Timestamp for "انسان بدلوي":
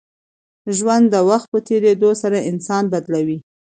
2.51-3.37